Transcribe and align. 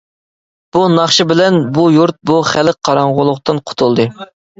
بۇ 0.77 0.79
ناخشا 0.93 1.25
بىلەن 1.31 1.57
بۇ 1.75 1.83
يۇرت 1.95 2.17
بۇ 2.29 2.37
خەلق 2.53 2.79
قاراڭغۇلۇقتىن 2.89 3.61
قۇتۇلدى. 3.69 4.07